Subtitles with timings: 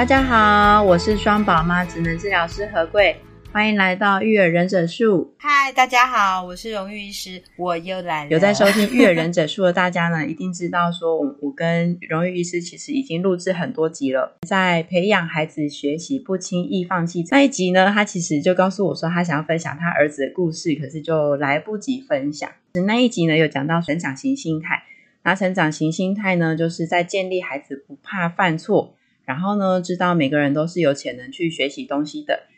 [0.00, 3.14] 大家好，我是双宝妈职能治疗师何贵，
[3.52, 5.34] 欢迎来到育儿忍者术。
[5.36, 8.30] 嗨，大家好，我是荣誉医师，我又来了。
[8.30, 14.38] 有在收听育儿忍者术的大家呢， 一定知道说，我我跟荣誉医师其实已经录制很多集了。
[14.48, 22.48] 在培养孩子学习不轻易放弃那一集呢，他其实就告诉我说，他想要分享他儿子的故事，可是就来不及分享。
[22.86, 24.82] 那一集呢，有讲到成长型心态。
[25.22, 28.94] 那成长型心态呢，就是在建立孩子不怕犯错。
[29.30, 32.48] 然后呢，知道每个人都是有潜能去学习东西的。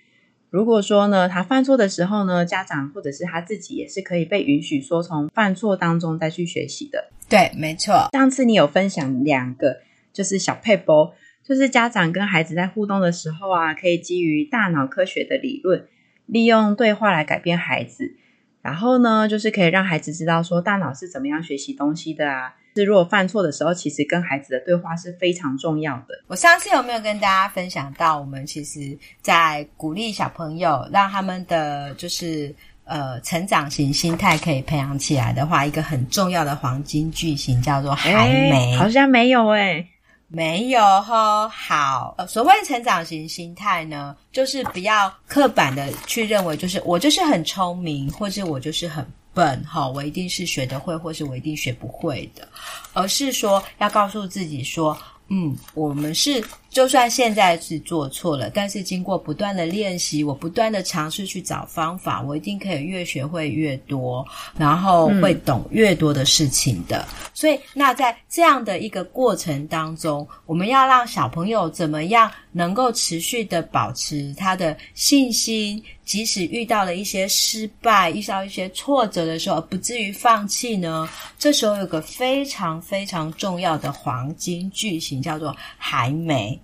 [0.48, 7.10] 如果说呢，他犯错的时候呢，家长或者是他自己也是可以被允许说从犯错当中再去学习的。
[7.28, 8.08] 对，没错。
[8.12, 9.82] 上次你有分享两个，
[10.14, 15.86] 就是小配波，就是家长跟孩子在互动的时候啊，可以基于大脑科学的理论，
[16.24, 18.16] 利用对话来改变孩子。
[18.62, 22.54] 然后呢，就是可以让孩子知道说大脑是怎么样学习东西的啊。
[22.74, 26.22] 是，如果犯错的时候，其实跟孩子的对话是非常重要的。
[26.26, 39.88] 我上次有没有跟大家分享到，我们其实在鼓励小朋友，让他们的就是呃成长型心态可以培养起来的话，一个很重要的黄金句型叫做“还没”，好像没有诶、欸、
[40.28, 41.46] 没有齁。
[41.48, 49.06] 好，所谓成长型心态呢，就是不要刻板的去认为，就是我就是很聪明，或者我就是很。
[49.34, 52.46] 本哈，我一定是学得会，或是我一定学不会的，
[52.92, 54.96] 而是说要告诉自己说，
[55.28, 67.06] 嗯，我们是就算现在是做错了，但是经过不断的练习，我不断的尝试去找方法，我一定可以越学会越多，然后会懂越多的事情的。
[67.10, 67.28] 嗯。
[67.34, 81.06] 所以，那在这样的一个过程当中，我们要让小朋友怎么样能够持续的保持他的信心，即使遇到了一些失败、遇到一些挫折的时候，不至于放弃呢？
[81.38, 86.58] 这时候有个非常非常重要的黄金句型，叫做“还没”，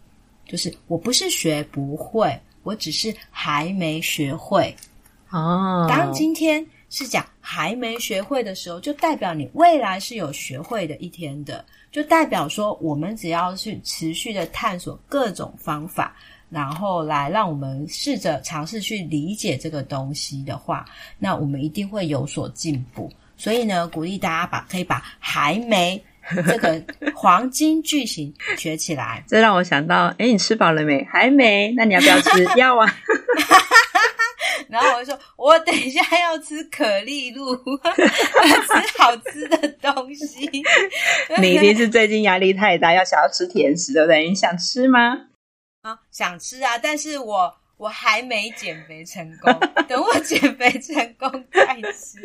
[0.49, 4.75] 就是我不是学不会，我只是还没学会。
[5.31, 6.67] 哦，当今天。
[6.91, 16.17] 是讲还没学会的时候，就代表你未来是有学会的一天的，就代表说我们只要去持续的探索各种方法，
[16.49, 20.87] 然后来让我们试着尝试去理解这个东西的话，
[21.19, 23.13] 那我们一定会有所进步。
[23.37, 26.03] 所以呢，鼓励大家把可以把还没
[26.47, 26.83] 这个
[27.15, 29.25] 黄金句型学起来。
[29.29, 31.05] 这让我想到，哎，你吃饱了没？
[31.11, 31.73] 还没？
[31.77, 32.45] 那你要不要吃？
[32.57, 32.87] 要啊。
[34.69, 40.51] 然后我就说，我等一下要吃可丽露， 吃好吃的东西。
[41.39, 44.29] 你一定是最近压力太大，要想要吃甜食，对不对？
[44.29, 45.29] 你想吃吗？
[45.81, 46.77] 啊，想吃啊！
[46.77, 49.53] 但是我我还没减肥成功，
[49.89, 52.19] 等我减肥成功再吃。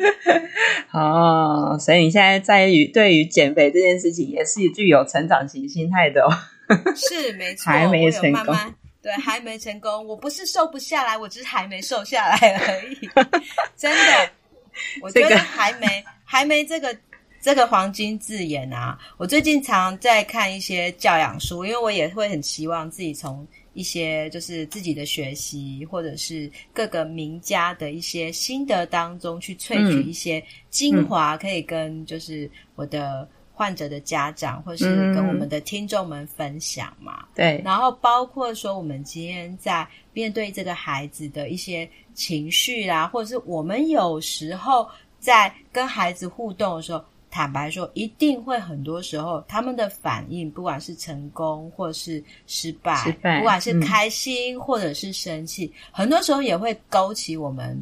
[0.92, 6.28] 哦，所以你现在在于对于减肥这件事情，也是具有成长型心态的哦。
[6.96, 8.54] 是没错，还没成功。
[9.00, 10.06] 对，还没成功。
[10.06, 13.08] 我不是瘦不下来，我只是还没瘦下来而已。
[13.76, 14.30] 真的，
[15.02, 16.96] 我觉得还没，还没这个
[17.40, 18.98] 这个黄金字眼啊。
[19.18, 33.28] 我最近常在看一些教养书，因为我也会很期望自己从一些就是自己的学习，或者是各个名家的一些心得当中去萃取一些精华，可以跟就是我的。
[33.56, 37.20] 患者的家长，或是跟我们的听众们分享嘛？
[37.20, 37.62] 嗯、对。
[37.64, 44.84] 然后包括说，我们今天在面对这个孩子的一些情绪啦，或者是我们有时候
[45.20, 47.04] 在跟孩子互动的时候，
[47.34, 57.76] 坦白说，一定会很多时候他们的反应，不管是成功或是失败，失败，不管是开心或者是生气，嗯、很多时候也会勾起我们，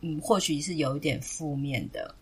[0.00, 2.12] 嗯，或许是有一点负面的。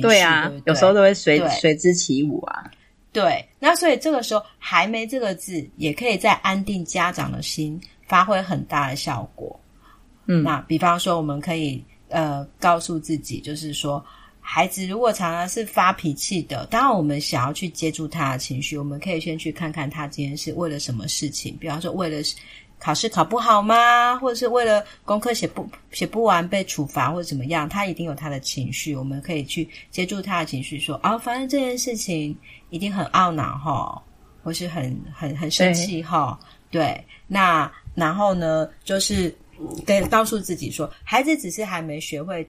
[0.00, 2.70] 对啊，对对，有时候都会随随之起舞啊。
[3.12, 9.58] 对，那所以这个时候“还没”这个字，也可以在安定家长的心，发挥很大的效果。
[10.26, 14.02] 嗯，那比方说，我们可以呃告诉自己，就是说，
[14.42, 22.22] 孩子如果常常是发脾气的，当然我们想要去接住他的情绪，我们可以先去看看他今天是为了什么事情，比方说为了。
[22.84, 24.18] 考试考不好吗？
[24.18, 27.68] 或者是为了功课写不写不完被处罚，或者怎么样？
[27.68, 32.36] 他一定有他的情绪，我们可以去接住他的情绪，说：“哦，反正这件事情
[32.70, 34.02] 一定很懊恼哈，
[34.42, 36.36] 或是很很很生气哈。
[36.72, 39.32] 对，那然后呢，就是
[39.86, 42.44] 跟告诉自己说，孩子只是还没学会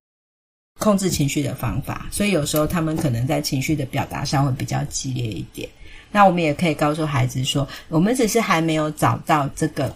[0.79, 5.67] 控制情绪的方法，所以有时候他们可能在情绪的表达上会比较激烈一点。
[6.11, 9.95] 那我们也可以告诉孩子说，我们只是还没有找到这个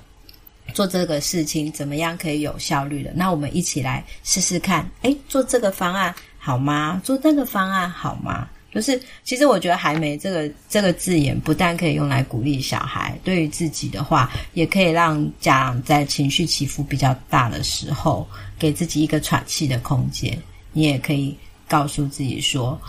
[0.73, 3.11] 做这个事情怎么样可以有效率的。
[3.13, 7.01] 那我们一起来试试看，诶，做这个方案好吗？
[7.03, 8.47] 做那个方案好吗？
[8.73, 18.27] 就是，其实我觉得“还没”这个这个字眼，不但可以用来鼓励小孩，对于自己的话，也可以让家长在情绪起伏比较大的时候，
[18.59, 20.37] 给自己一个喘气的空间。
[20.77, 21.35] 你也可以
[21.67, 22.79] 告诉自己说，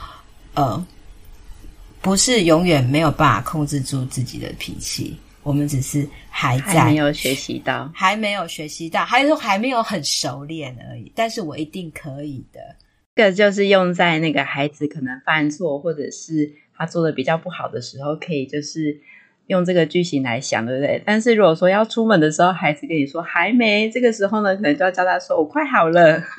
[0.53, 0.87] 呃，
[2.03, 11.11] 不是永远没有办法控制住自己的脾气，我们只是还在还没有学习到，还没有学习到，还是还没有很熟练而已。
[11.15, 12.61] 但是我一定可以的。
[13.17, 19.01] 这个就是用在那个孩子可能犯错，或者是他做的比较不好的时候，可以就是
[19.47, 21.03] 用这个句型来想，对不对？
[21.07, 26.23] 但是如果说要出门的时候，孩子跟你说还没，这个时候呢，可能就要教他说我快好了。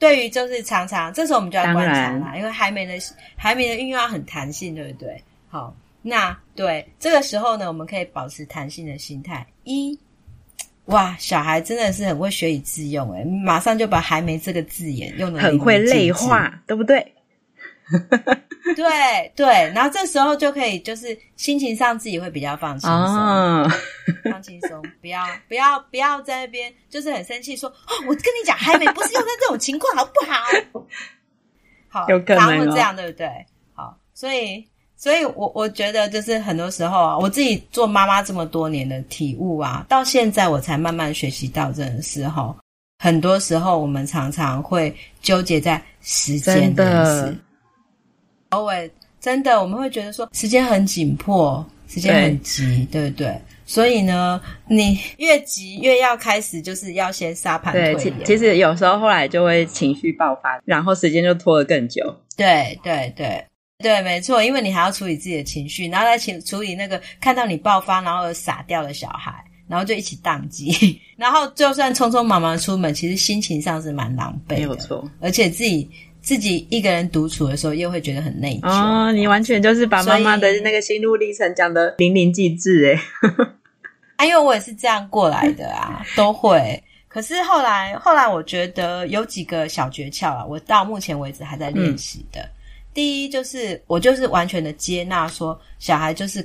[0.00, 2.94] 对于就是常常这时候我们就要观察啦，因为海绵的
[3.36, 5.22] 海绵的运用很弹性，对不对？
[5.48, 9.96] 好，那对这个时候呢，我们可以保持弹性的心态一。
[10.86, 17.14] 哇，小孩真的是很会学以致用诶，马上就把“还没”这个字眼用的很会类化，对不对？
[18.76, 23.70] 对对，然后这时候就可以就是心情上自己会比较放轻松，哦、
[24.30, 30.84] 放轻松， 不要不要不要在那边就是很生气说哦，我跟你讲，还没不是用在这种情况好不好？
[31.88, 33.28] 好，有可能、哦、这样对不对？
[33.74, 34.66] 好，所以。
[35.02, 42.54] 所以我，我我觉得就是很多时候啊，我自己做妈妈这么多年的体悟啊，到现在我才慢慢学习到这件事哈。
[42.98, 47.38] 很多时候，我们常常会纠结在时间的事，
[48.50, 48.88] 偶尔
[49.20, 53.40] 真的我们会觉得说时间很紧迫，时间很急，对，对不对？
[53.66, 57.72] 所以呢，你越急越要开始，就是要先沙盘。
[57.72, 62.02] 对，其其实有时候后来就会情绪爆发，然后时间就拖得更久。
[62.36, 63.44] 对对对。
[63.82, 69.32] 对，没错，因为你还要处理自己的情绪，然后再处处理那个看到你爆发然后而傻掉的小孩，
[69.66, 75.08] 然后就一起宕机， 然后就算匆匆忙忙出门，其实心情上是蛮狼狈的，没有错。
[75.20, 75.88] 而且自己
[76.22, 78.68] 自己一个人独处的时候，又会觉得很内疚。
[78.68, 83.02] 哦，你完全就是把妈妈的那个心路历程讲的淋漓尽致哎。
[84.16, 86.82] 啊，因为我也是这样过来的啊， 都会。
[87.08, 92.40] 可是后来后来，我觉得有几个小诀窍啊，我到目前为止还在练习的。
[92.42, 92.50] 嗯
[92.92, 96.44] 第一就是我就是完全的接纳说小孩就是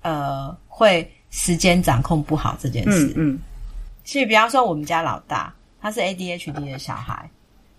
[0.00, 3.38] 呃会时间掌控不好这件事，嗯，
[4.02, 7.30] 其实比方说我们家老大他是 ADHD 的小孩，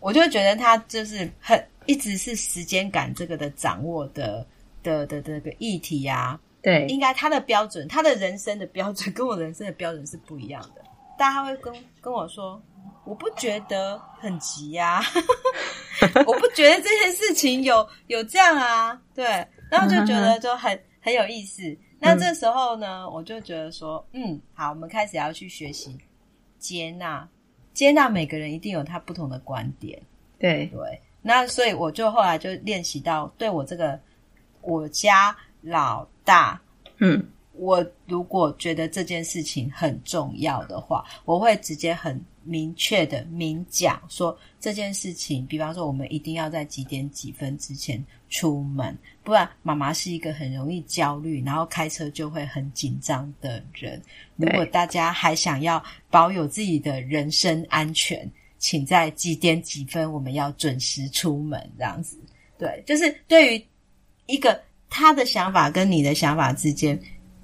[0.03, 4.45] 我就觉得他就是很一直是时间感这个的掌握的
[4.83, 10.83] 的的这个议题呀，对，应该他的标准，他的人生的标准 跟我人生的标准是不一样的，
[11.17, 12.61] 大家会跟跟我说。
[13.05, 15.03] 我不觉得很急呀、啊，
[16.25, 19.25] 我不觉得这件事情有有这样啊，对，
[19.69, 21.63] 然后就觉得就很很有意思。
[21.99, 25.97] 那这时候呢，我就觉得说，嗯，好，我们开始要去学习
[26.59, 27.27] 接纳，
[27.73, 30.01] 接纳每个人一定有他不同的观点，
[30.39, 31.01] 对对。
[31.21, 33.99] 那所以我就后来就练习到，对我这个
[34.61, 36.61] 我家老大，
[36.97, 37.25] 嗯。
[37.55, 45.45] 我如果觉得这件事情很重要的话，我会直接很明确的明讲说这件事情。
[45.45, 48.03] 比方说，我们一定要在几点几分之前
[48.33, 54.01] 出门，不然妈妈是一个很容易焦虑，然后开车就会很紧张的人。
[54.35, 62.19] 如果大家还想要保有自己的人身安全，请在几点几分我们要准时出门，这样子。
[62.57, 63.65] 对，就是对于
[64.25, 64.59] 一个
[64.89, 66.99] 他的想法跟你的想法之间。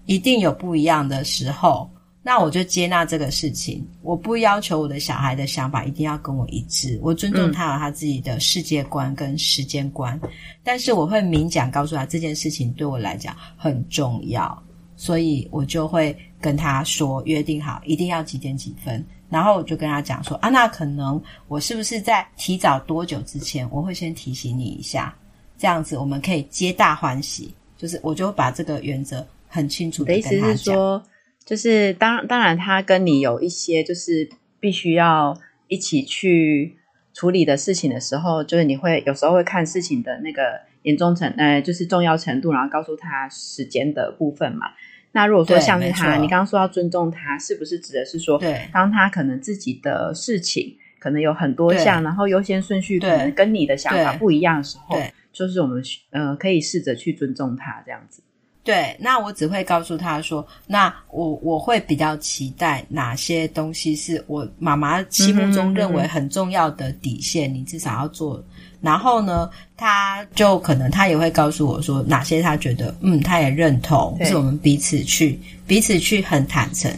[0.06, 1.88] 一定有不一样的时候，
[2.30, 3.84] 那我就接纳这个事情。
[4.04, 10.30] 我不要求我的小孩的想法一定要跟我一致，我尊重他有他自己的世界观跟时间观，嗯、
[10.64, 14.64] 但是我会明讲告诉他这件事情对我来讲很重要，
[14.96, 25.16] 所以我就会跟他说约定好一定要几点几分，然后我就跟他讲说啊，那可能我是不是在提早多久之前，我会先提醒你一下，
[25.58, 29.26] 这样子我们可以皆大欢喜，就是我就把这个原则。
[29.52, 31.02] 很清楚的，的意思是说，
[31.50, 34.30] 就是当当然，他跟你有一些就是
[34.60, 35.36] 必须要
[35.68, 36.78] 一起去
[37.12, 44.68] 处理的事情的时候，就是你会有时候会看事情的那个严重程，呃，就是重要程度，然后告诉他时间的部分嘛。
[45.14, 54.96] 那如果说像是他，你刚刚说要尊重他，是不是指的是说，对，当他可能自己的事情可能有很多项，然后优先顺序可能跟你的想法不一样的时候，
[55.34, 58.22] 就是我们呃可以试着去尊重他这样子。
[58.64, 68.44] 对，那我只会告诉他说，那我我会比较期待哪些东西是我妈妈心目中认为很重要的底线，你至少要做。
[68.82, 76.92] 然后呢，他就可能他也会告诉我说，哪些他觉得嗯，他也认同，是我们彼此去彼此去很坦诚。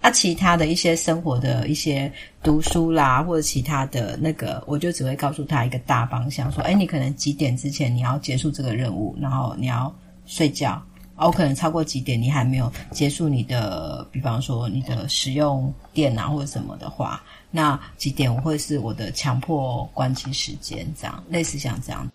[0.00, 2.10] 啊，其他的一些生活的一些
[2.42, 9.94] 读书啦，或者其他的那个，我就只会告诉他一个大方向，说，哎，你可能几点之前你要结束这个任务，然后你要
[10.30, 10.80] 睡觉。
[11.16, 22.10] 哦，可能超过几点你还没有结束你的，比方说你的使用电脑或者什么的话，那几点我会是我的强迫关机时间，这样类似像这样。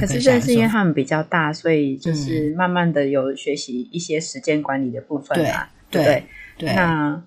[0.00, 5.68] 可是这是因为他们比较大，所以就是慢慢的有学习一些时间管理的部分啊。
[5.90, 6.24] 对对
[6.56, 6.72] 对。
[6.72, 7.20] 那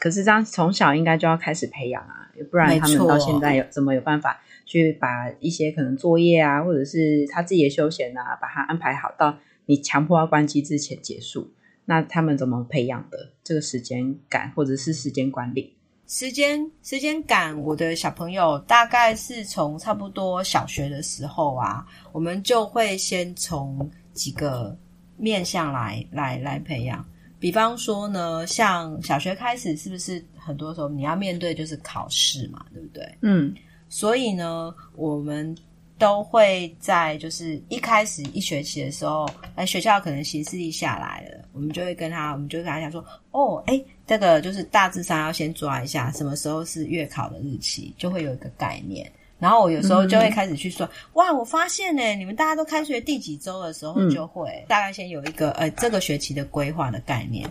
[0.00, 9.38] 可是这样从小应该就要开始培养啊，不然他们到现在有怎么有办法去把一些可能作业啊，或者是他自己的休闲啊，把它安排好到。
[9.70, 11.48] 你强迫他关机之前结束，
[11.84, 15.72] 那他们怎么培养的这个时间感或者是时间管理？
[16.08, 24.76] 时间时间感，我的小朋友大概是从差不多小学的时候啊，我们就会先从几个
[25.16, 27.06] 面向来来来培养。
[27.38, 33.08] 比方说呢，像小学开始，是不是很多时候你要面对就是考试嘛，对不对？
[33.22, 33.54] 嗯，
[33.88, 35.56] 所以呢，我们。
[36.00, 49.12] 都会在就是一开始一学期的时候，哎，学校可能行事历下来了，我们就会跟他，我们就会跟他讲说，哦，哎，这个就是大致上要先抓一下，什么时候是月考的日期，就会有一个概念。
[49.38, 57.46] 然后我有时候就会开始去说，嗯、哇，我发现呢，你们大家都开学第几周的时候，就会、嗯、大概先有一个呃这个学期的规划的概念，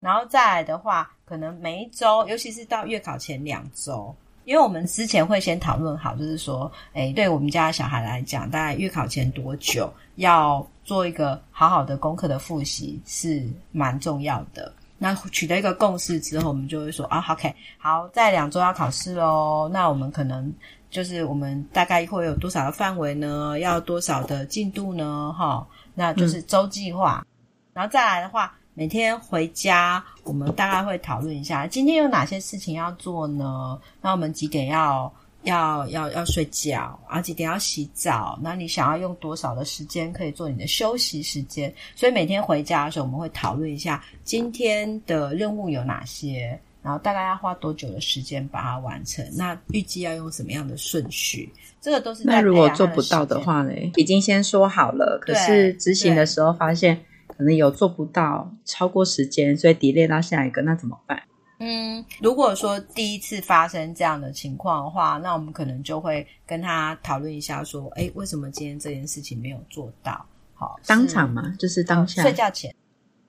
[0.00, 4.14] 然后再来的话，可能每一周，尤其是到月考前两周。
[4.44, 14.72] 因为我们之前会先讨论好，就是说，哎，对我们家小孩来讲，大概月考前多久要做一个好好的功课的复习是蛮重要的。
[14.98, 19.68] 那取得一个共识之后，我们就会说啊，OK，好，在两周要考试喽。
[19.72, 20.52] 那我们可能
[20.90, 23.58] 就是我们大概会有多少的范围呢？
[23.58, 25.34] 要多少的进度呢？
[25.36, 27.24] 哈，那就是周计划。
[27.24, 27.26] 嗯。
[27.74, 28.54] 然后再来的话。
[28.76, 33.78] 每天回家，我们大概会讨论一下今天有哪些事情要做呢？
[34.02, 35.12] 那我们几点要
[35.44, 36.98] 要要要睡觉？
[37.06, 38.36] 啊，几点要洗澡？
[38.42, 41.72] 那你想要用多少的时间可以做你的休息时间？
[41.94, 49.24] 所以每天回家的时候，我们会讨论一下今天的任务有哪些，然后大概要花多久的时间把它完成？
[49.36, 51.48] 那预计要用什么样的顺序？
[51.80, 53.72] 这个都是在那如果做不到的话呢？
[53.94, 57.00] 已经先说好了，可是执行的时候发现。
[57.36, 61.22] 可能有做不到，超过时间，所以 delay 到下一个，那怎么办？
[61.60, 70.26] 嗯，如果说第一次发生这样的情况的话，那我们可能就会跟他讨论一下，说，哎，为什么今天这件事情没有做到？
[70.52, 72.74] 好，当场嘛，就是当下，睡觉前，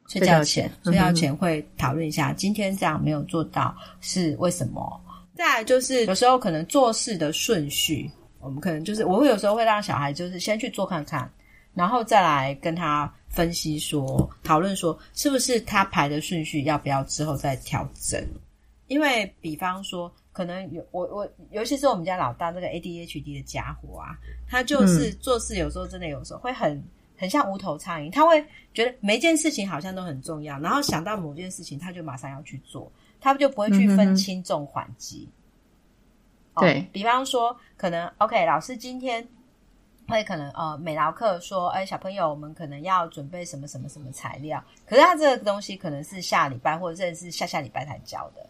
[0.07, 5.01] 睡觉前，睡觉前会讨论一下，今天这样没有做到是为什么？
[5.35, 8.09] 再来就是有时候可能做事的顺序，
[8.39, 11.29] 我们可能就是我会有时候会让小孩就是先去做看看，
[11.75, 13.12] 然后再来跟他。
[13.35, 18.25] 分析说，讨论说，是不是他排的顺序要不要之后再调整？
[18.87, 26.81] 因为比方说，可能有我我，尤其是我们家老大这个 ADHD 的家伙啊，他就是做事有时候真的有时候会很
[27.17, 28.41] 很像无头苍蝇，他会
[28.73, 32.89] 觉得每件事情好像都很重要，然后想到某件事情他就马上要去做，
[33.19, 35.27] 他就不会去分轻重缓急。
[36.55, 39.27] 对、哦，比方说，可能 OK，老师今天。
[40.07, 44.63] 会可能呃，美劳课说，哎，小朋友，我们可能要准备什么什么什么材料？
[44.85, 48.45] 可是他这个东西可能是下礼拜或者是下下礼拜才教的，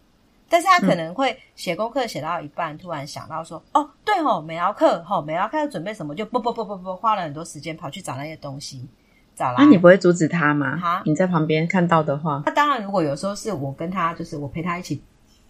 [0.48, 6.14] 但是他可能会写功课写到一半，嗯、突然想到说，哦，对哦，美劳课，吼、哦，美劳课要准备什么？
[6.14, 8.88] 就不不不不不，花了很多时间跑去找那些东西，
[9.34, 9.56] 找来。
[9.58, 10.76] 那、啊、你不会阻止他吗？
[10.76, 15.02] 哈，你在旁边看到的话，那当然，如果有时候是我跟他，就是我陪他一起。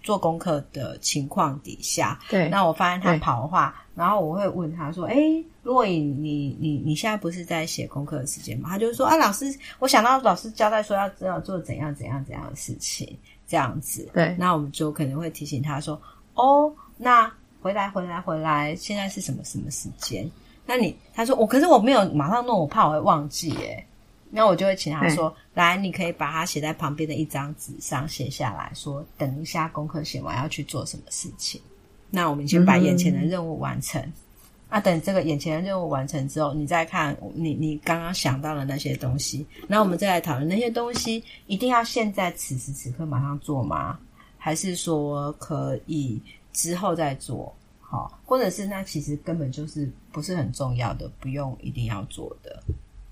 [0.03, 5.17] 做功课的情况底下，对，那我发现他跑的话，然后我会问他说：“哎，
[5.63, 9.47] 如果你你你你现在不是在写功课的时间吗？”他就说：“啊，老师，
[9.79, 16.01] 我想到老师交代说要知道做怎样怎样怎样的事情，这样子。”对，那我们就可能会提醒他说
[16.35, 20.31] ：“哦，那回来回来回来，现在是什么什么时间？”
[20.67, 23.85] 那你他说：“我可是我没有马上弄，我怕我会忘记。”哎。
[24.29, 31.61] 那我就会请他说：“来，你可以把它写在旁边的一张纸上写下来说，等一下功课写完要去做什么事情。
[32.11, 34.01] 那我们先把眼前的任务完成。
[34.03, 34.13] 嗯、
[34.69, 43.99] 啊，等这个眼前的任务完成之后，你再看你你刚刚想到的那些东西，那我们再来讨论那些东西一定要现在此时此刻马上做吗？
[44.39, 46.21] 还是说可以
[46.53, 47.55] 之后再做？
[47.81, 52.63] 好，或者是那其实根本就是不是很重要的，不用一定要做的，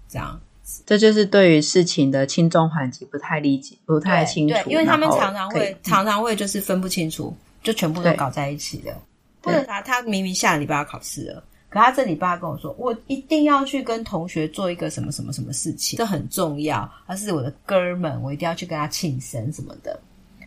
[0.09, 0.83] 这样。”子。
[0.87, 4.55] 这就是对于事情的轻重缓急不太理解，不太清楚。
[4.55, 9.03] 对，对，因为他们常常会常常会就是分不清楚，就全部都搞在一起了。
[9.43, 20.01] 或者他他明明下礼拜要考试了，可他这礼拜跟我说，我一定要去跟同学做一个什么什么什么事情，这很重要，他是我的哥们，我一定要去跟他庆生什么的。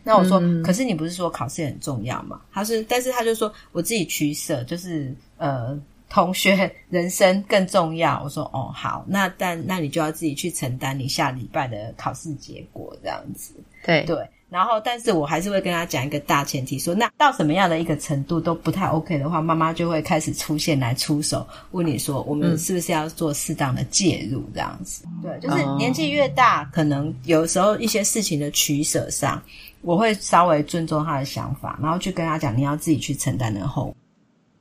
[0.03, 2.41] 那我说，嗯、可是你不是说考试很重要吗？
[2.51, 8.19] 他是，但是他就说我自己取舍，就是呃，同学人生更重要。
[8.23, 13.53] 我说哦，好，那但那你就要自己去承担你下礼拜的考试结果这样子。
[13.85, 25.05] 对对，然后但是我还是会跟他讲一个大前提说，说那到什么样的一个程度都不太 OK 的话，妈妈就会开始出现来出手，问你说我们是不是要做适当的介入这样子？
[25.05, 29.41] 嗯、对，就是年纪越大，可能有时候一些事情的取舍上。
[29.81, 33.95] 我会稍微尊重他的想法，然后去跟他讲，你要自己去承担那个后果。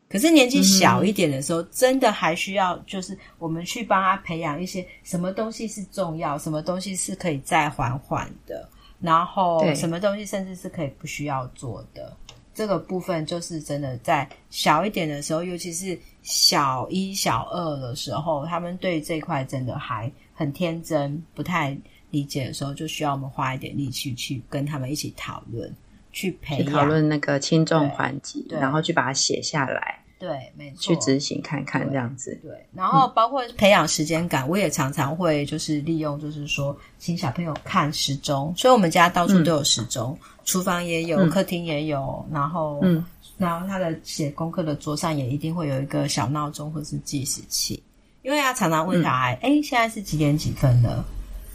[0.08, 8.68] 可是年纪小一点的时候，嗯、真的还需要，就是我们去帮他培养一些什么东西是重要，什么东西是可以再缓缓的，
[9.00, 12.16] 然后什么东西甚至是可以不需要做的。
[12.54, 21.76] 这个部分就是真的在小一点的时候，尤其是小一、小二的时候，他们对这块真的还很天真，不太。
[22.10, 25.70] 理解的时候，就需要我们花一点力气去跟他们一起讨论，
[26.12, 29.98] 去培养讨论那个轻重缓急，然后去把它写下来。
[30.18, 32.30] 对，没错，去执行看看这样子。
[32.42, 43.04] 对，对，然后包括培养时间感，嗯、我也常常会就是利用，就是说请小朋友看时钟，所以我们家到处都有时钟，嗯、厨房也有，嗯、客厅也有，然后嗯，
[43.36, 47.82] 然后他的写功课的桌上也一定会有一个小闹钟或是计时器，
[48.22, 51.04] 因为他常常问小孩，哎、嗯，现在是几点几分了？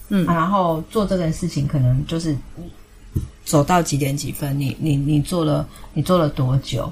[0.09, 2.35] 嗯、啊，然后做这件事情可能就是
[3.43, 6.91] 走到几点几分，你你你做了你做了多久，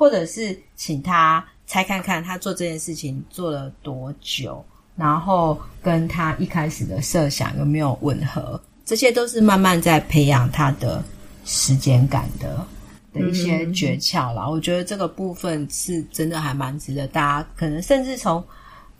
[0.00, 4.64] 或者是请他猜看看他做这件事情做了多久，
[4.96, 11.04] 然后跟他一开始的设想有没有吻合，这些都是慢慢在培养他的
[11.44, 12.66] 时间感的
[13.12, 14.46] 的一些诀窍啦。
[14.46, 18.42] 嗯、我觉得这个部分是真的还蛮值得大家，可能甚至从。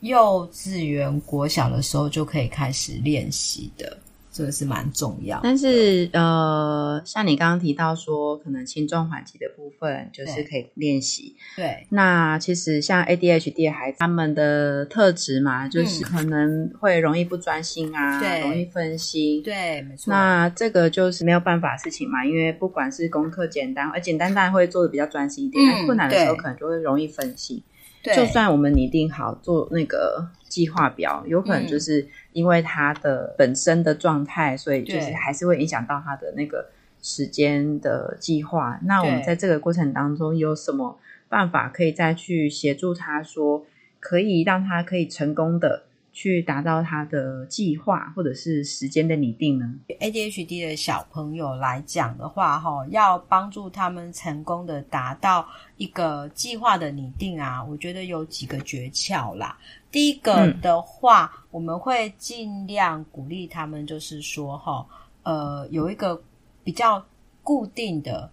[0.00, 3.98] 幼稚园、国小的时候就可以开始练习的，
[4.32, 5.40] 这个是蛮重要。
[5.42, 11.34] 但是，呃，像你刚刚提到说，可能轻重缓急的部分就是可以练习。
[11.56, 19.42] 对，那其实像 ADHD 的孩子，他们的特质嘛，就是可能会容易不专心啊，对，容易分心。
[19.42, 20.10] 对，没错。
[20.12, 27.62] 那这个就是没有办法的事情嘛，因为不管是功课简单，而简单当然会做的比较专心一点，困难的时候可能就会容易分心。
[28.02, 36.70] 对就算我们拟定好做那个计划表，有可能就是因为他的本身的状态，嗯、所以就是还是会影响到他的那个
[37.02, 38.78] 时间的计划。
[38.84, 43.64] 那我们在这个过程当中有什么办法可以再去协助他说，
[43.98, 55.46] 可以让他可以成功的去达到他的计划或者是时间的拟定呢？ADHD 的小朋友来讲的话，哈，要帮助他们成功的达到
[55.76, 59.56] 一个计划的拟定啊，我觉得有几个诀窍啦。
[59.92, 64.86] 第一个的话，嗯、我们会尽量鼓励他们，就是说，哈，
[65.22, 66.20] 呃，有一个
[66.64, 67.04] 比较
[67.42, 68.30] 固定的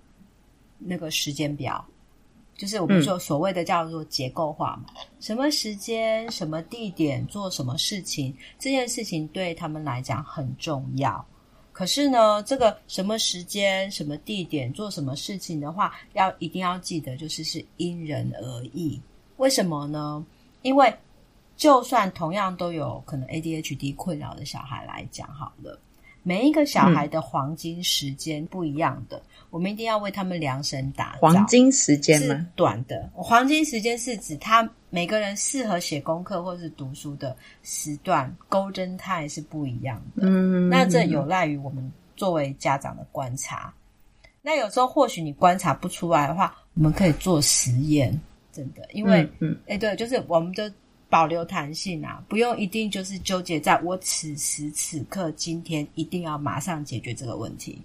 [0.79, 1.85] 那个时间表。
[2.57, 11.23] 就是我们说所谓的叫做结构化嘛，嗯、什么时间、什么地点做什么事情，这件事情对他们来讲很重要。
[11.71, 18.99] 可是呢，这个什么时间、什么地点做什么事情的话，要一定要记得，就是是因人而异。
[19.37, 20.25] 为什么呢？
[20.63, 20.91] 因为
[21.55, 25.79] 就算同样都有可能 ADHD 困扰的小孩来讲，好了。
[26.27, 31.19] 每一个小孩的黄金时间不一样的，嗯、我们一定要为他们量身打造。
[31.21, 32.35] 黄金时间吗？
[32.35, 40.23] 是短的，黄金时间是指他每个人适合写功课或是读书的时段，Golden Time 是不一样的。
[40.27, 43.73] 嗯，那这有赖于我们作为家长的观察。
[44.41, 48.11] 那有时候或许你观察不出来的话，我们可以做实验，
[48.51, 50.69] 真的，因为，嗯，哎、嗯，对，就是我们的。
[51.09, 57.81] 保留弹性啊，不用一定就是纠结在我此时此刻今天一定要马上解决这个问题。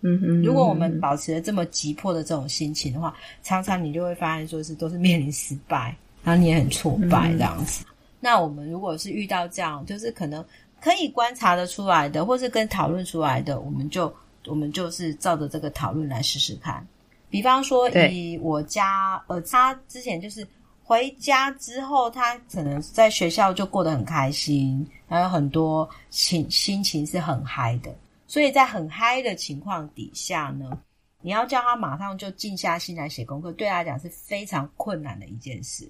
[0.00, 7.84] 嗯哼，如果我们保持了这么急迫的这种心情的话，常常你就会发现说是都是面临失败，然后你也很挫败这样子。
[7.84, 10.44] 嗯、那我们如果是遇到这样，就是可能
[10.80, 14.12] 可以观察得出来的，或是跟讨论出来的，我们就
[14.46, 16.84] 我们就是照着这个讨论来试试看。
[17.28, 20.44] 比方说，以我家呃，他之前就是。
[20.90, 27.94] 回家之后，他可能在学校就过得很开心，还有很多情心情是很嗨的。
[28.26, 30.76] 所以在很嗨的情况底下呢，
[31.20, 35.88] 你要叫他马上就静下心来写功课，对他来讲是非常困难的一件事。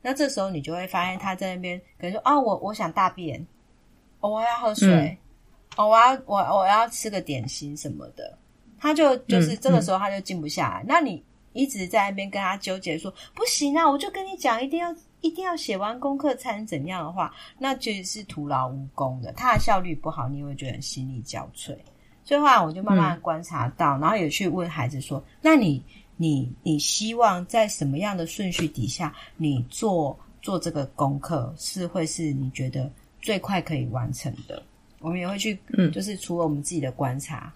[0.00, 3.44] 那这时候你就会发现他在那边可能说：“啊，我我想大便。”
[4.20, 5.18] 哦，我要喝水，嗯、
[5.78, 8.38] 哦，我要我我要吃个点心什么的，
[8.78, 10.82] 他就就是这个时候他就静不下来。
[10.82, 11.20] 嗯嗯、那你
[11.56, 21.76] 一直在那边跟他纠结说不行啊，我就跟你讲，一定要一定要写完功课才能怎样的话，那就是徒劳无功的，他的效率不好，你也会觉得心力交瘁。
[22.24, 25.80] 所以后来我就慢慢观察到，嗯、然后也去问孩子说：“那你、
[26.16, 32.90] 你、你希望在什么样的顺序底下，你做做这个功课是会是你觉得
[33.22, 34.60] 最快可以完成的？”
[34.98, 37.52] 我们也会去，嗯，就是除了我们自己的观察，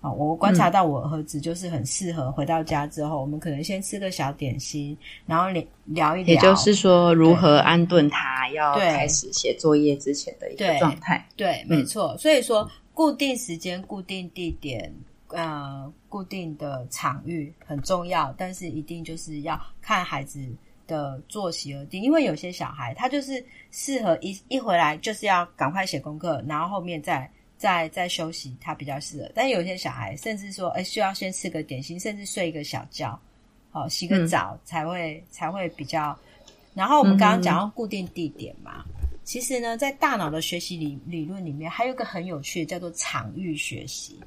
[0.00, 11.26] 好、嗯，我观察到我儿子就是很适合回到家之后，我们可能先吃个小点心，然后聊聊一聊，也就是说如何安顿他要开始写作业之前的一个状态。
[11.36, 12.16] 对，没错。
[12.18, 12.68] 所以说。
[12.92, 14.92] 固定时间、固定地点、
[15.28, 20.46] 呃，固定的场域很重要，但是一定就是要看孩子
[20.86, 22.02] 的作息而定。
[22.02, 27.30] 因为有些小孩他就是适合一一回来就是要赶快写功课，然后后面再
[27.60, 29.30] 再再休息，他比较适合。
[29.34, 33.10] 但有些小孩甚至说，哎，需要先吃个点心，甚至睡一个小觉，
[33.70, 36.18] 好、哦、洗个澡、嗯、才会才会比较。
[36.72, 38.82] 然后我们刚刚讲到固定地点嘛。
[38.86, 44.18] 嗯其实呢，在大脑的学习理理论里面，还有一个很有趣的，叫做场域学习。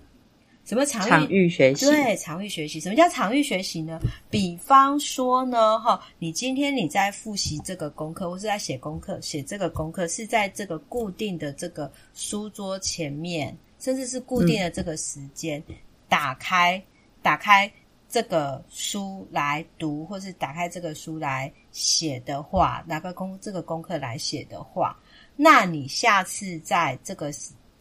[0.73, 1.09] 什么场域？
[1.09, 1.85] 场域学习？
[1.85, 2.79] 对，场域学习。
[2.79, 3.99] 什么叫场域学习呢？
[4.29, 15.75] 比方说呢，哈，你今天你在复习这个功课，或是在写功课，写这个功课是在这个固定的这个书桌前面，甚至是固定的这个时间，嗯、
[16.09, 16.83] 打开，
[17.21, 17.71] 打开。
[18.09, 24.95] 这个书来读，或是打开这个书来写的话，拿个功这个功课来写的话，
[25.35, 27.31] 那你下次在这个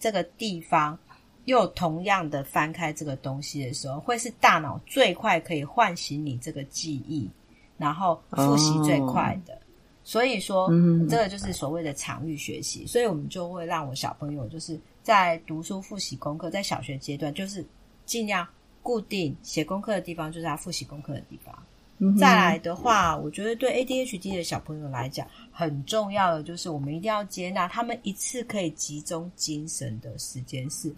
[0.00, 0.98] 这个地方
[1.44, 7.28] 又同样的翻开这个东西的时候，会是大脑最快可以唤醒你这个记忆，
[7.78, 9.52] 然后复习最快的。
[9.54, 9.62] Oh.
[10.04, 12.86] 所以说，嗯，这个就是所谓的场域学习。
[12.86, 17.64] 所以我们就会让我小朋友就是在读书复习功课，在小学阶段就是
[18.04, 18.46] 尽量。
[18.84, 21.56] 固定写功课的地方就是他复习功课的地方。
[21.98, 30.92] 嗯、再来的话，我觉得对 ADHD 的小朋友来讲，很重要的就是我们一定要接纳他们一次可以集中精神的时间是。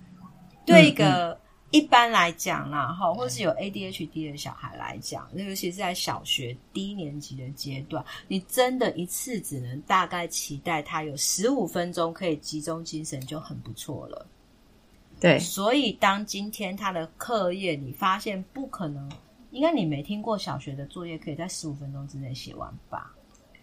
[0.65, 1.39] 对一个
[1.71, 14.27] 一般来讲啦，哈、嗯，或是有 ADHD 的小孩来讲，尤其是在小学低年级的阶段，你真的一次只能大概期待他有十五分钟可以集中精神就很不错了。
[15.21, 19.11] 对，所以当今天他的课业你发现不可能，
[19.51, 23.13] 应该你没听过小学的作业可以在十五分钟之内写完吧？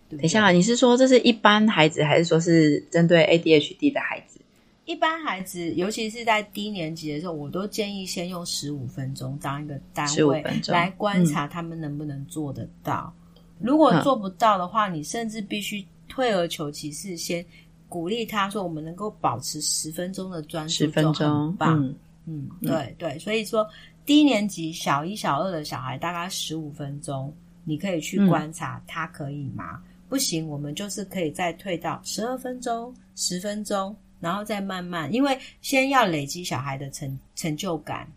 [0.09, 4.40] 对对，等一下，你是说这是一般孩子，还是说是针对 ADHD 的孩子？
[4.85, 13.13] 一般孩子，尤其是在低年级的时候，我都建议先用十五分钟当一个单位来观察他们能不能做得到。
[13.35, 17.45] 嗯、如果做不到的话，你甚至必须退而求其次，先。
[17.91, 21.77] 鼓励他说：“我们能够保持十分钟的专注，十分钟，棒。
[21.85, 21.93] 嗯”
[22.25, 23.67] 嗯，对对，所以说
[24.05, 29.73] 低年级小一、小二的小孩大概十五分钟，你可以去观察他可以吗？
[29.73, 38.07] 嗯、不行，我们就是可以再退到十二分钟、十分钟，然后再慢慢，因为先要累积小孩的成成就感，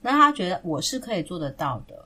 [0.00, 2.04] 让他觉得我是可以做得到的，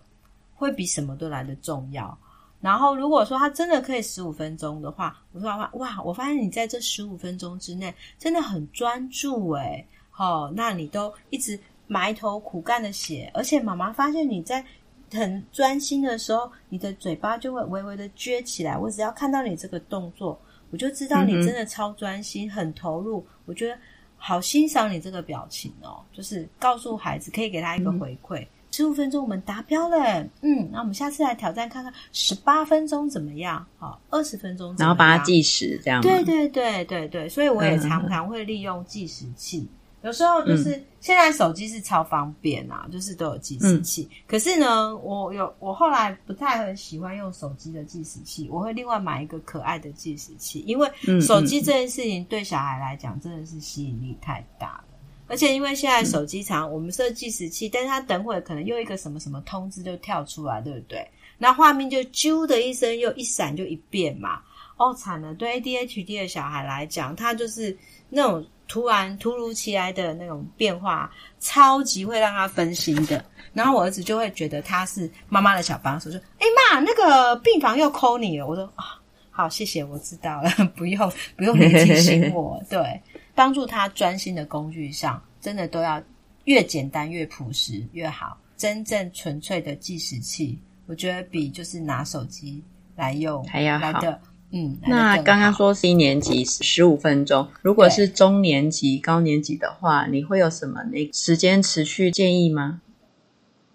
[0.55, 2.17] 会比什么都来得重要。
[2.61, 14.65] 然后，如果说他真的可以十五分钟的话，我说哇，我发现你在这十五分钟之内真的很专注诶，好、哦，那你都一直埋头苦干的写，而且妈妈发现你在
[15.13, 18.77] 很专心的时候，你的嘴巴就会微微的撅起来。
[18.77, 20.37] 我只要看到你这个动作，
[20.71, 23.27] 我就知道你真的超专心，嗯、很投入。
[23.47, 23.77] 我觉得
[24.17, 28.43] 好欣赏你这个表情哦，就是告诉孩子可以给他一个回馈。
[28.43, 33.67] 嗯十五分钟我们达标了，嗯，那我们下次来挑战看看十八分钟怎么样？
[33.79, 34.87] 好，二十分钟怎么样？
[34.87, 36.03] 然后把它计时，这样。
[36.03, 39.61] 对对对对对，所以我也常常会利用计时器。
[39.61, 39.69] 嗯、
[40.03, 44.09] 有时候就是、嗯、现在手机是超方便啊，就是都有计时器。
[44.11, 50.89] 嗯、可是呢，我有我后来不太很喜欢用手机的计时器，我会另外买一个可爱的计时器，因为
[51.21, 54.85] 手机这件事情对小孩来讲真的是吸引力太大了。
[55.27, 61.07] 而且因为现在手机常我们设计时器，但是它等会可能又一个什么什么通知就跳出来，对不对？
[61.37, 64.41] 那画面就啾的一声，又一闪就一变嘛。
[64.79, 65.35] 哦，惨了！
[65.35, 67.77] 对 ADHD 的小孩来讲，他就是
[68.09, 73.25] 那种突然突如其来的那种变化，超级会让他分心的。
[73.53, 79.01] 然后我儿子就会觉得他是妈妈的小帮手，说：“哎妈，那个病房又 call 你了。”我说：“啊，
[79.31, 83.01] 好，谢谢，我知道了， 不用不用你提醒我。”对。
[83.35, 86.03] 帮助他专心的工具上，真的都要
[86.45, 88.37] 越简单越朴实越好。
[88.57, 92.61] 真正纯粹的计时器，我觉得比就是拿手机
[92.97, 102.81] 来用还要来的嗯，那刚刚说是一年级十五分钟，如果是中年级、高年级的话，你会有什么那时间持续建议吗？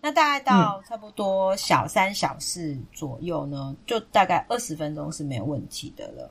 [0.01, 6.29] 那大概到差不多小三、小四左右呢，嗯、就大概二十分钟是没有问题的了。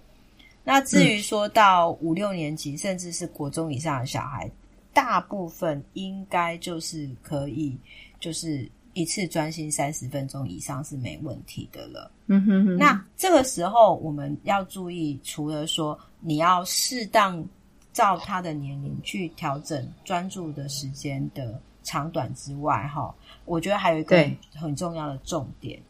[0.64, 4.50] 那至于说到五六年级，嗯、甚至是国中以上的小孩，
[4.92, 7.76] 大部分应该就是可以，
[8.20, 12.10] 就是一次专心三十分钟以上是没问题的了。
[12.26, 12.76] 嗯哼哼。
[12.76, 17.44] 那这个时候我们要注意，除了说你要适当
[17.92, 25.80] 照他的年龄去调整专注的时间的长短之外，哈，我觉得还有一个很重要的重点，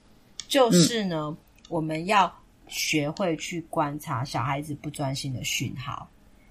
[0.48, 1.36] 就是呢，嗯、
[1.68, 2.32] 我们要。
[2.68, 6.08] 学会去观察小孩子不专心的讯号，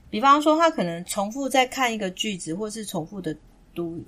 [0.07, 3.35] 比方说他可能重复在看一个句子，或是重复的
[3.73, 3.99] 读，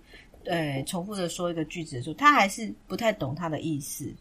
[0.46, 4.14] 呃，重复的说一个句子的时候，他还是不太懂他的意思，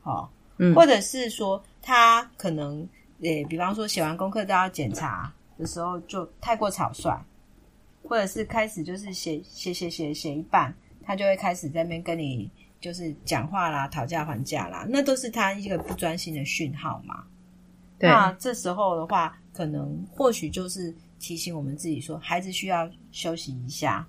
[0.00, 2.80] 好，嗯，或者是说他可能，
[3.20, 7.22] 呃，比方说写完功课都要检查的时候就太过草率，
[8.02, 12.50] 或者是开始就是写写写写写一半，他就会开始在那边跟你。
[12.82, 17.22] 就是讲话啦，讨价还价啦，那都是他一个不专心的讯号嘛。
[17.96, 18.10] 对。
[18.10, 24.04] 那这时候的话，可能或许就是提醒我们自己说，孩子需要休息一下。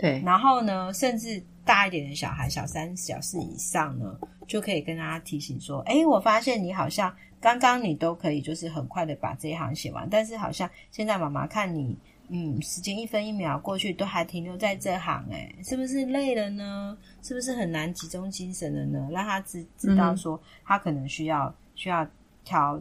[0.00, 0.20] 对。
[0.24, 11.96] 然后呢，甚至大一点的小孩，小三、小四以上呢，就可以跟他提醒说：“哎，我发现你好像刚刚你都可以，就是很快的把这一行写完，但是好像现在妈妈看你。”
[12.32, 16.96] 嗯，时间一分一秒过去，都还停留在这行，诶，是不是累了呢？
[17.22, 19.08] 是不是很难集中精神了呢？
[19.10, 22.06] 让他知知道说，他可能需要需要
[22.44, 22.80] 调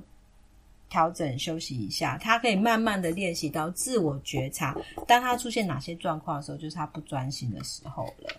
[0.89, 4.75] 调整休息一下，他可以慢慢的练习到自我觉察，
[5.07, 8.29] 当他出现哪些状况的时候，就是他不专心的时候了。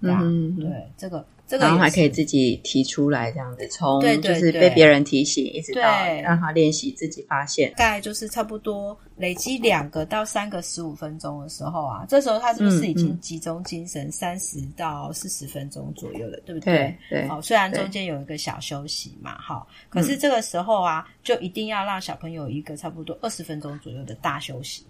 [0.00, 1.24] 嗯，对，这个。
[1.46, 5.82] 这个然后还可以自己提出来，这样子从就是被别人提醒，一直到
[6.22, 7.70] 让他练习自己发现。
[7.76, 16.40] 大概就是差不多累积两个到三个十五分钟的时候啊，这时候他是不是已经集中精神三十到四十分钟左右了？
[16.46, 16.96] 对不对？
[17.10, 17.28] 对。
[17.28, 24.86] 好，虽然中间有一个小休息嘛，哈，可是这个时候啊，就一定要让小朋友一个差不多二十分钟左右的大休息。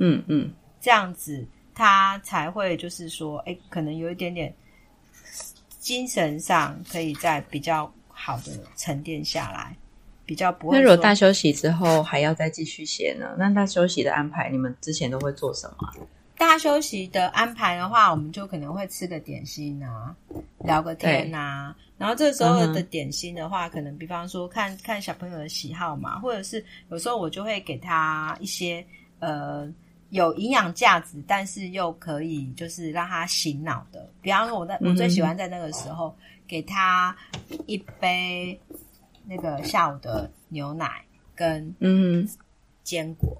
[0.00, 1.46] 嗯嗯，这样子
[1.78, 4.52] 他才会就是说，哎，可能有一点点。
[5.80, 9.74] 精神上可以在比较好的沉淀下来，
[10.26, 10.76] 比较不会。
[10.76, 13.34] 那如果大休息之后还要再继续写呢？
[13.38, 16.06] 那大休息的安排，你们之前都会做什么？
[16.36, 20.14] 大休息的安排的话，我们就可能会吃个点心啊，
[20.58, 21.74] 聊个天啊。
[21.96, 28.84] 然后这时候的点心的话，嗯、可能比方说看看小朋友的喜好嘛，或者是有时候我就会给他一些
[29.20, 29.72] 呃。
[30.10, 34.10] 有营养价值，但是又可以就是让他醒脑的。
[34.22, 36.16] 比方说，我在我最喜欢在那个时候
[36.46, 37.14] 给他
[37.66, 38.58] 一杯
[39.26, 42.26] 那个下午的牛奶跟嗯
[42.82, 43.36] 坚果，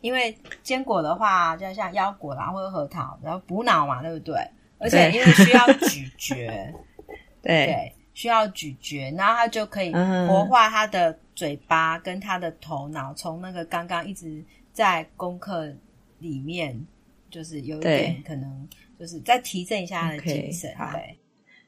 [0.00, 4.34] 因为坚果的话，就像腰果啦或者核桃，然后补脑嘛，对不对？
[4.78, 6.34] 而且因为需要咀嚼，
[7.42, 14.42] 对，对，需要咀嚼，然后他就可以活化他的嘴巴跟他的头脑，从那个刚刚一直。
[14.74, 15.72] 在功课
[16.18, 16.84] 里面，
[17.30, 21.18] 就是有一点可能，就是再提振一下他的精神，okay, 对。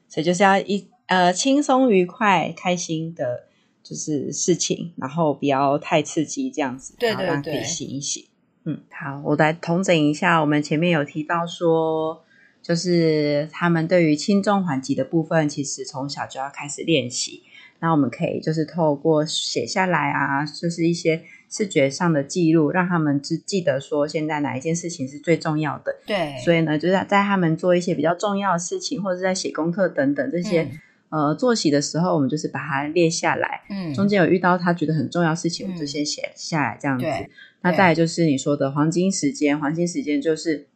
[0.09, 3.45] 所以就是要一呃轻松愉快、开心的，
[3.81, 8.25] 就是事情，然后不要太刺激，这样子，对对对，醒一醒。
[8.65, 12.25] 嗯，好，我来统整一下，我们前面有提到说，
[12.61, 17.43] 就是他们对于轻重缓急的部分，其实从小就要开始练习。
[17.79, 21.23] 那我们可以就是透过写下来啊，就是一些。
[21.49, 25.95] 视觉上的记录，让他们只记得说现在哪一件事情是最重要的。
[26.05, 30.63] 对，所以呢，就是在他们做一些比较重要的事情，或者是在写功课等等这些、
[31.09, 33.61] 嗯、呃作息的时候，我们就是把它列下来。
[33.69, 37.05] 嗯，中间有遇到他觉得很重要的事情，嗯、我们就先写下来这样子。
[37.05, 37.29] 对，
[37.61, 40.67] 那再来就是你说的黄金时间，黄金时间就是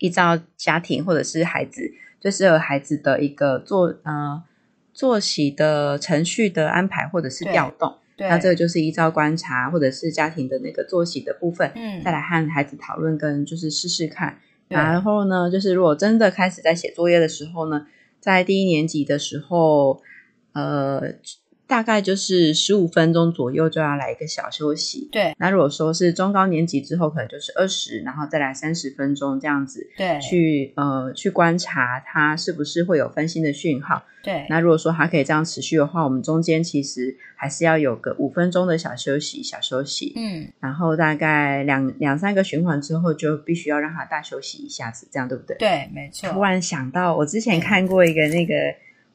[0.00, 4.42] 依照家庭或者是孩子最适合孩子的一个作呃
[4.92, 7.94] 作息的程序的安排，或者是调动。
[8.20, 14.36] 对那这个就是依照观察，或者是家庭的那个作息的部分，嗯，再来和孩子讨论，跟就是试试看。
[14.68, 17.86] 然后呢，就是如果真的开始在写作业的时候呢，
[18.20, 20.02] 在第一年级的时候，
[20.52, 21.14] 呃。
[21.70, 25.08] 大概就是十五分钟左右就要来一个小休息。
[25.12, 29.88] 对，那如果说是中高年级之后，可能就是二十，然后再来三十分钟这样子。
[29.96, 34.02] 对，去呃去观察他是不是会有分心的讯号。
[34.20, 40.12] 对，那如果说他可以这样持续的话，我们中间其实还是要有个五分钟的小休息，小休息。
[40.16, 45.56] 嗯，然后大概两两三个循环之后，就必须要让他大休息一下子，这样对不对？
[45.56, 46.28] 对，没错。
[46.32, 48.54] 突然想到，我之前看过一个那个。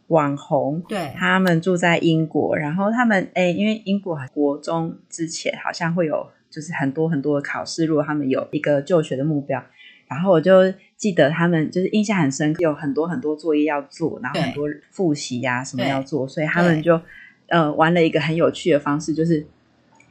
[0.08, 9.64] 网红，对，他们住在英国，然后他们哎，因为英国国中之前好像会有就是很多很多的考试，如果他们有一个就学的目标，
[10.08, 17.02] 然后我就记得他们就是印象很深刻，有很多很多作业要做，然后很多复习呀、啊、什么要做，所以他们就
[17.48, 19.46] 呃玩了一个很有趣的方式，就是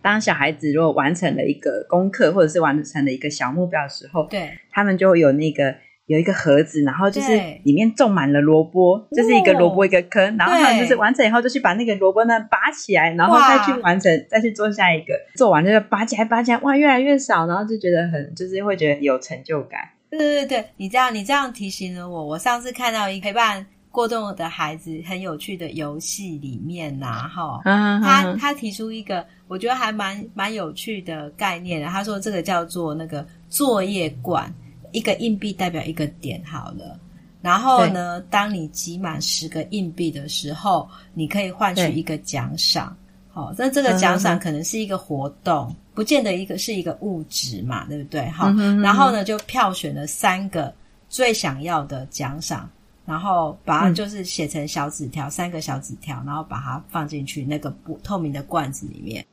[0.02, 5.76] 当小孩子如果完成了一个功课或者是完成了一个小目标的时候，对，他们就有那个。
[6.06, 19.80] 有一个盒子，然后就是里面种满了萝卜，就是一个萝卜一个坑，然后他们就是完成以后就去把那个萝卜呢拔起来，然后再去完成，再去做下一个，做完就拔起来，拔起来，哇，越来越少，然后就觉得很，就是会觉得有成就感。
[20.10, 34.52] 对对对，你这样你这样提醒了我，我上次看到一陪伴过动的孩子很有趣的游戏里面呐，哈，他他提出一个我觉得还蛮蛮有趣的概念的，他说这个叫做那个作业罐。
[34.94, 36.96] 一个硬币代表一个点好了，
[37.42, 42.96] 然后呢，当你集满十个硬币的时候，你可以换取一个奖赏。
[43.28, 48.24] 好，那这个奖赏可能是一个活动，嗯、不见得一个是一个物质嘛，对不对？
[48.30, 50.72] 好、嗯，然后呢，就票选了三个
[51.08, 52.70] 最想要的奖赏，
[53.04, 59.26] 然后把它就是写成小纸条、嗯，三个小纸条，然后把它放进去那个不透明的罐子里面。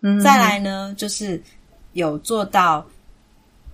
[0.00, 1.38] 嗯，再来呢，就是
[1.92, 2.82] 有做到。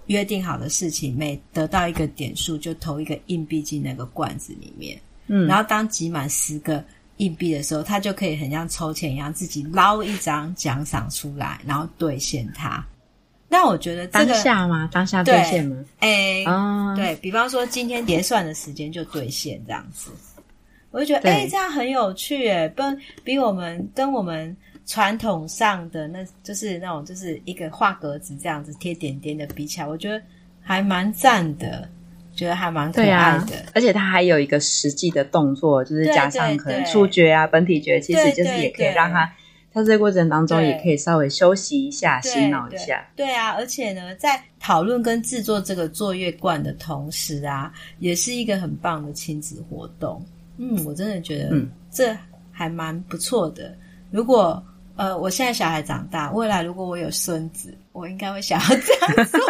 [0.08, 5.00] 约定好的事情，每得到一个点数，就投一个硬币进那个罐子里面。
[5.28, 6.84] 嗯，然后当集满十个
[7.18, 12.84] 硬币的时候，他就可以很像抽签一样，自己捞一张奖赏出来，然后兑现它。
[13.48, 14.88] 那我觉得这个当下吗？
[14.92, 15.84] 当下兑现吗？
[16.00, 16.44] 哎、
[16.96, 20.10] 对，比方说今天结算的时间就兑现这样子，
[20.90, 22.82] 我就觉得哎、欸，这样很有趣哎，不
[23.22, 24.56] 比我们跟我们。
[24.88, 30.18] 传统上的那就是那种就是一个画格子这样子贴点点的比起来，我觉得
[30.62, 31.86] 还蛮赞的，
[32.34, 33.14] 觉得还蛮可爱的。
[33.14, 39.30] 啊、而且它还有一个实际的动作，就是加上可能触觉啊、本体觉，其实就是也可以让他
[39.74, 43.06] 在这个过程当中也可以稍微休息一下、洗脑一下。
[43.14, 50.24] 对啊，而且呢，在讨论跟制作这个作业罐的同时啊，也是一个很棒的亲子活动。
[50.56, 51.54] 嗯，我真的觉得
[51.90, 52.16] 这
[52.50, 53.76] 还蛮不错的。
[54.10, 54.64] 如果
[54.98, 59.38] 呃，我现在小孩长大，未来如果我有孙子，我应该会想要这样做。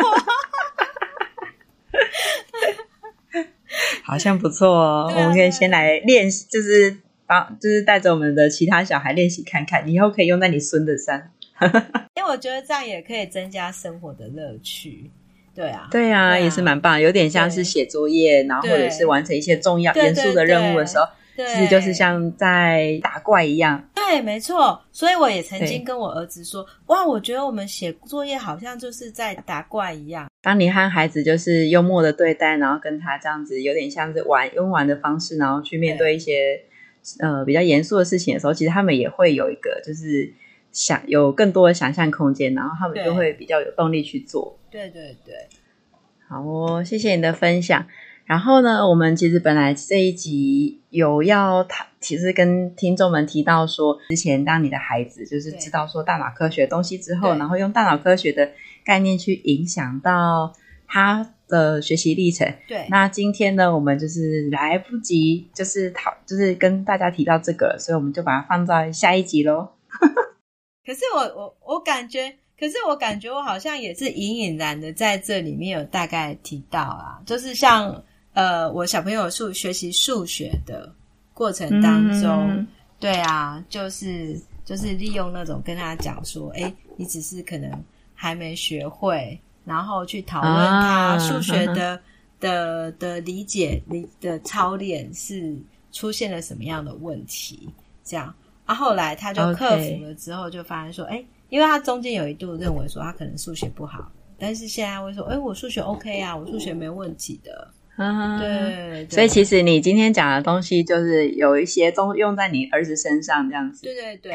[4.04, 11.30] 好像不错哦，我们可以先来练习，就是帮，就是带着我们的其他小孩练习看看，以后可以用在你孙子上。
[12.14, 15.10] 因为我觉得这样也可以增加生活的乐趣。
[15.54, 21.06] 对啊，对啊，对啊，也是蛮棒，有点像是写作业，然后或者是完成一些重要、严肃的任务的时候。
[21.38, 23.88] 对，其实就是像在打怪一样。
[23.94, 24.82] 对，没错。
[24.90, 36.60] 所以我也曾经跟我儿子说：“哇，我觉得我们写作业好像就是在打怪一样。”当你和孩子就是幽默的对待，然后跟他这样子有点像是玩用玩的方式，然后去面对一些
[37.20, 40.32] 呃比较严肃的事情的时候，其实他们也会有一个就是
[40.72, 44.58] 想有更多的想象空间，然后他们就会比较有动力去做。
[44.72, 45.34] 对对对，
[46.26, 47.86] 好哦，谢谢你的分享。
[48.28, 58.50] 然后呢，我们其实本来这一集有要谈，其实跟听众们提到说，之前当你的孩子就是知道说大脑科学的东西之后，然后用大脑科学的
[58.84, 60.52] 概念去影响到
[60.86, 62.46] 他的学习历程。
[62.68, 69.70] 对，那今天呢，我们就是来不及，就是讨，就是跟大家提到这个，所以我们就把它放在下一集喽。
[70.84, 78.04] 可是我我我感觉，可是我感觉我好像也是隐隐然的在这里面有大概提到啊，就是像。
[78.34, 80.92] 呃，我小朋友数学习数学的
[81.34, 82.66] 过程当中，嗯、
[83.00, 87.70] 对啊，就是就是利用那种跟他讲说，诶，你只是可能
[88.14, 92.00] 还没学会，然后去讨论他数学的、啊、
[92.38, 95.56] 的的理解理的操练是
[95.90, 97.68] 出现了什么样的问题，
[98.04, 98.32] 这样。
[98.66, 107.66] 啊，后来他就克服了之后，就发现说，诶，因为他中间有一度认为说他可能数学不好，但是现在会说，诶，我数学 OK 啊，我数学没问题的。
[107.98, 113.82] 嗯，对，对，所以其实你今天讲的东西，就是有一些都用在你儿子身上这样子。
[113.82, 114.32] 对对对，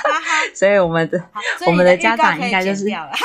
[0.56, 1.22] 所以我们的
[1.66, 3.18] 我们的家长应该就是，哈哈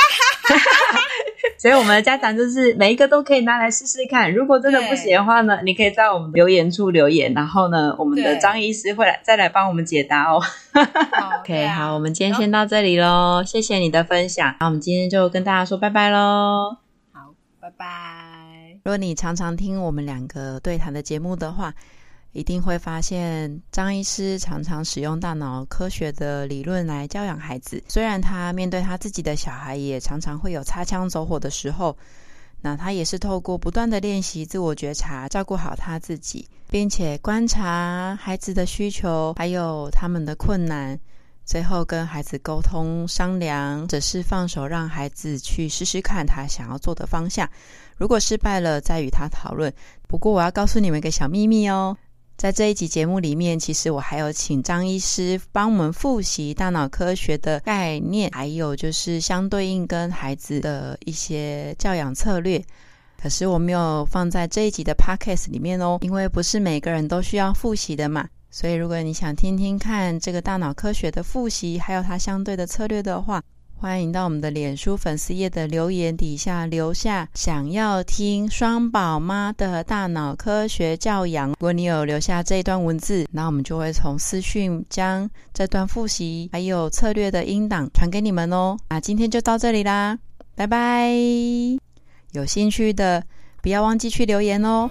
[1.57, 4.31] 所以我们的家长就是每一个都可以拿来试试看。
[4.31, 10.41] 如果真的不行的话呢，你可以在我们留言处留言，然后呢，我们的张医师会来再来帮我们解答哦。
[11.39, 14.55] OK，好，我们今天先到这里喽，谢谢你的分享。
[14.59, 16.77] 那我们今天就跟大家说拜拜喽。
[17.11, 18.36] 好，拜拜。
[18.87, 21.73] 如果你常常听我们两个对谈的节目的话，
[22.31, 27.83] 一定会发现张医师常常使用大脑科学的理论来教养孩子。
[27.89, 31.97] 虽然他面对他自己的小孩也常常会有擦枪走火的时候，
[32.61, 40.97] 那他也是透过不断的练习自我觉察，照顾好他自己，并且观察孩子的需求，还有他们的困难，
[41.43, 47.49] 最后跟孩子沟通商量，只是放手让孩子去试试看他想要做的方向。
[47.97, 49.73] 如果失败了，再与他讨论。
[50.07, 51.97] 不过我要告诉你们一个小秘密哦。
[52.37, 62.63] 在这一集节目里面，其实我还有请张医师帮我们复习大脑科学的概念，还有就是相对应跟孩子的一些教养策略。
[63.19, 68.27] 可是我没有放在这一集的 podcast 里面哦，因为不是每个人都需要复习的嘛。
[68.51, 73.41] 所以如果你想听听看这个大脑科学的复习，还有它相对的策略的话，
[73.79, 81.49] 欢迎到我们的脸书粉丝页的留言底下留下想要听双宝妈的大脑科学教养。
[81.49, 88.75] 如果你有留下这一段文字，那我们就会从私讯将这段复习还有策略的音档传给你们哦。
[88.89, 90.17] 那今天就到这里啦，
[90.55, 91.11] 拜拜！
[92.31, 93.23] 有兴趣的
[93.61, 94.89] 不要忘记去留言哦。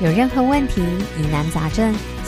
[0.00, 0.82] 有任何问题、
[1.16, 1.94] 疑难杂症，